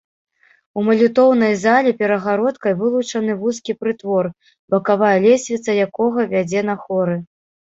[0.79, 4.33] У малітоўнай зале перагародкай вылучаны вузкі прытвор,
[4.75, 7.15] бакавая лесвіца якога вядзе на хоры.